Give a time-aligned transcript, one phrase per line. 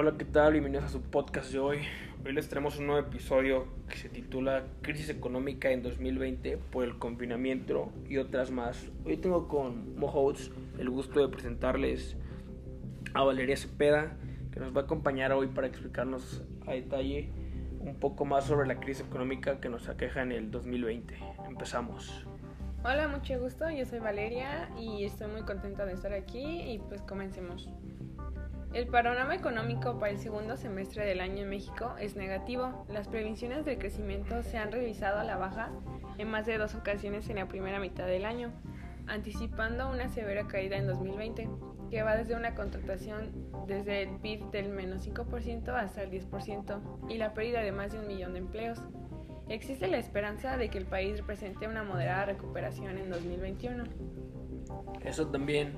[0.00, 0.52] Hola, ¿qué tal?
[0.52, 1.78] Bienvenidos a su podcast de hoy.
[2.24, 7.00] Hoy les traemos un nuevo episodio que se titula Crisis económica en 2020 por el
[7.00, 8.86] confinamiento y otras más.
[9.04, 12.16] Hoy tengo con Mohouts el gusto de presentarles
[13.12, 14.16] a Valeria Cepeda,
[14.52, 17.32] que nos va a acompañar hoy para explicarnos a detalle
[17.80, 21.18] un poco más sobre la crisis económica que nos aqueja en el 2020.
[21.48, 22.24] Empezamos.
[22.84, 23.68] Hola, mucho gusto.
[23.68, 27.68] Yo soy Valeria y estoy muy contenta de estar aquí y pues comencemos.
[28.74, 32.84] El panorama económico para el segundo semestre del año en México es negativo.
[32.88, 35.70] Las previsiones del crecimiento se han revisado a la baja
[36.18, 38.52] en más de dos ocasiones en la primera mitad del año,
[39.06, 41.48] anticipando una severa caída en 2020,
[41.90, 43.32] que va desde una contratación
[43.66, 48.00] desde el PIB del menos 5% hasta el 10% y la pérdida de más de
[48.00, 48.82] un millón de empleos.
[49.48, 53.84] Existe la esperanza de que el país presente una moderada recuperación en 2021.
[55.04, 55.72] Eso también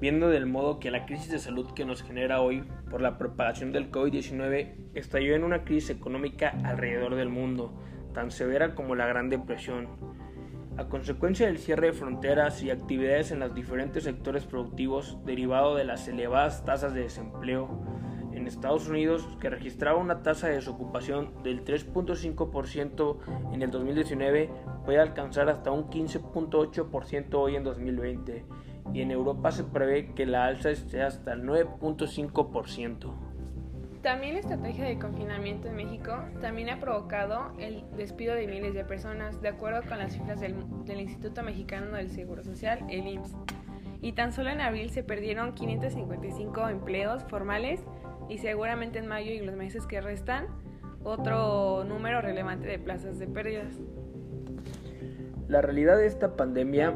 [0.00, 3.72] viendo del modo que la crisis de salud que nos genera hoy por la propagación
[3.72, 7.74] del COVID-19 estalló en una crisis económica alrededor del mundo,
[8.12, 9.88] tan severa como la Gran Depresión.
[10.76, 15.84] A consecuencia del cierre de fronteras y actividades en los diferentes sectores productivos derivado de
[15.84, 17.68] las elevadas tasas de desempleo
[18.32, 23.18] en Estados Unidos, que registraba una tasa de desocupación del 3.5%
[23.52, 24.50] en el 2019,
[24.84, 28.44] puede alcanzar hasta un 15.8% hoy en 2020
[28.92, 33.12] y en Europa se prevé que la alza esté hasta el 9.5%.
[34.02, 38.84] También la estrategia de confinamiento en México también ha provocado el despido de miles de
[38.84, 43.34] personas, de acuerdo con las cifras del, del Instituto Mexicano del Seguro Social, el IMSS.
[44.02, 47.80] Y tan solo en abril se perdieron 555 empleos formales
[48.28, 50.48] y seguramente en mayo y los meses que restan
[51.02, 53.80] otro número relevante de plazas de pérdidas.
[55.48, 56.94] La realidad de esta pandemia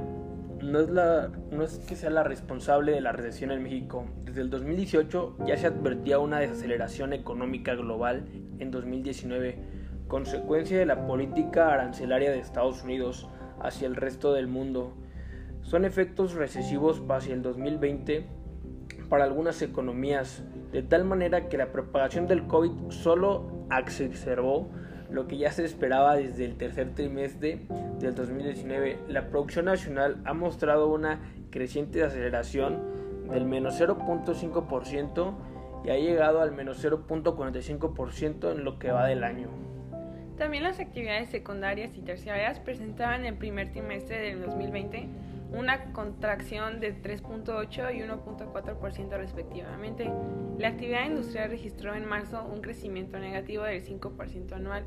[0.63, 4.07] no es, la, no es que sea la responsable de la recesión en México.
[4.25, 8.27] Desde el 2018 ya se advertía una desaceleración económica global
[8.59, 9.59] en 2019,
[10.09, 13.29] consecuencia de la política arancelaria de Estados Unidos
[13.61, 14.95] hacia el resto del mundo.
[15.63, 18.27] Son efectos recesivos hacia el 2020
[19.09, 24.71] para algunas economías, de tal manera que la propagación del COVID solo exacerbó
[25.11, 27.61] lo que ya se esperaba desde el tercer trimestre
[27.99, 28.99] del 2019.
[29.09, 31.21] La producción nacional ha mostrado una
[31.51, 35.35] creciente aceleración del menos 0.5%
[35.85, 39.49] y ha llegado al menos 0.45% en lo que va del año.
[40.37, 45.09] También las actividades secundarias y terciarias presentaban en el primer trimestre del 2020
[45.53, 50.11] una contracción de 3.8 y 1.4% respectivamente.
[50.59, 54.85] La actividad industrial registró en marzo un crecimiento negativo del 5% anual,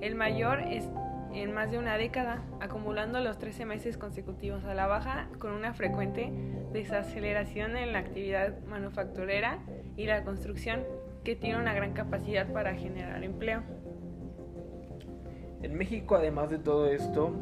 [0.00, 0.88] el mayor es
[1.32, 5.72] en más de una década, acumulando los 13 meses consecutivos a la baja con una
[5.72, 6.30] frecuente
[6.72, 9.60] desaceleración en la actividad manufacturera
[9.96, 10.84] y la construcción,
[11.24, 13.62] que tiene una gran capacidad para generar empleo.
[15.62, 17.32] En México, además de todo esto,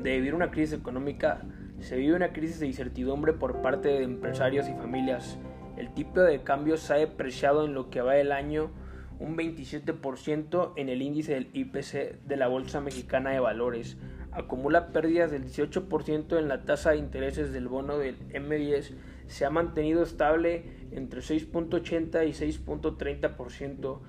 [0.00, 1.42] de vivir una crisis económica,
[1.80, 5.38] se vive una crisis de incertidumbre por parte de empresarios y familias.
[5.76, 8.70] El tipo de cambio se ha depreciado en lo que va el año
[9.18, 13.96] un 27% en el índice del IPC de la Bolsa Mexicana de Valores.
[14.32, 18.94] Acumula pérdidas del 18% en la tasa de intereses del bono del M10.
[19.26, 24.00] Se ha mantenido estable entre 6.80 y 6.30%.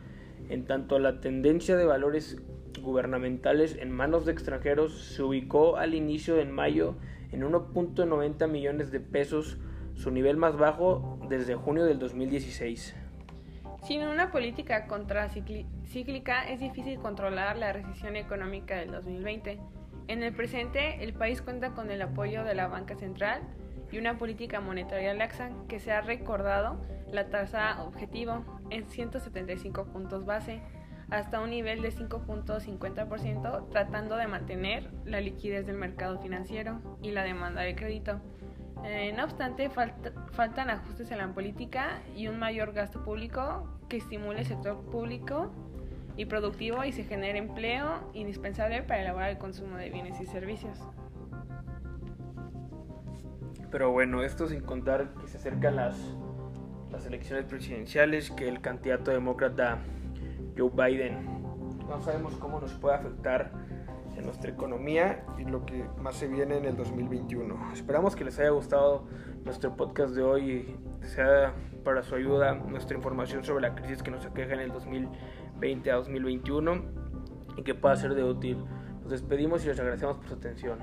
[0.49, 2.41] En tanto, la tendencia de valores
[2.87, 6.95] gubernamentales en manos de extranjeros se ubicó al inicio de mayo
[7.33, 9.57] en 1.90 millones de pesos,
[9.93, 12.95] su nivel más bajo desde junio del 2016.
[13.83, 19.59] Sin una política contracíclica es difícil controlar la recesión económica del 2020.
[20.07, 23.41] En el presente, el país cuenta con el apoyo de la banca central
[23.91, 26.81] y una política monetaria laxa que se ha recordado
[27.11, 30.61] la tasa objetivo en 175 puntos base
[31.09, 37.23] hasta un nivel de 5.50%, tratando de mantener la liquidez del mercado financiero y la
[37.23, 38.19] demanda de crédito.
[38.83, 44.39] Eh, no obstante, faltan ajustes en la política y un mayor gasto público que estimule
[44.39, 45.51] el sector público
[46.15, 50.79] y productivo y se genere empleo indispensable para elaborar el consumo de bienes y servicios.
[53.71, 55.97] Pero bueno, esto sin contar que se acercan las,
[56.91, 59.79] las elecciones presidenciales, que el candidato demócrata
[60.57, 61.25] Joe Biden.
[61.87, 63.51] No sabemos cómo nos puede afectar
[64.17, 67.71] en nuestra economía y lo que más se viene en el 2021.
[67.73, 69.05] Esperamos que les haya gustado
[69.45, 70.51] nuestro podcast de hoy
[71.01, 74.71] y sea para su ayuda nuestra información sobre la crisis que nos aqueja en el
[74.71, 76.83] 2020 a 2021
[77.57, 78.57] y que pueda ser de útil.
[79.01, 80.79] Nos despedimos y les agradecemos por su atención.